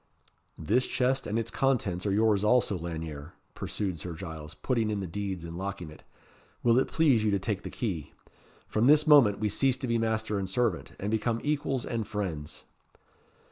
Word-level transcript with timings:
"This 0.57 0.87
chest 0.87 1.27
and 1.27 1.37
its 1.37 1.51
contents 1.51 2.07
are 2.07 2.11
yours 2.11 2.43
also, 2.43 2.75
Lanyere," 2.75 3.33
pursued 3.53 3.99
Sir 3.99 4.13
Giles, 4.13 4.55
putting 4.55 4.89
in 4.89 4.99
the 4.99 5.05
deeds, 5.05 5.43
and 5.43 5.55
locking 5.59 5.91
it. 5.91 6.03
"Will 6.63 6.79
it 6.79 6.87
please 6.87 7.23
you 7.23 7.29
to 7.29 7.37
take 7.37 7.61
the 7.61 7.69
key. 7.69 8.13
From 8.65 8.87
this 8.87 9.05
moment 9.05 9.37
we 9.37 9.47
cease 9.47 9.77
to 9.77 9.87
be 9.87 9.99
master 9.99 10.39
and 10.39 10.49
servant, 10.49 10.93
and 10.99 11.11
become 11.11 11.39
equals 11.43 11.85
and 11.85 12.07
friends!" 12.07 12.63